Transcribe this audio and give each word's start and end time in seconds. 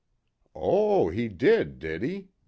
"Oh, 0.55 1.09
he 1.09 1.27
did, 1.29 1.77
did 1.77 2.01
he?" 2.01 2.29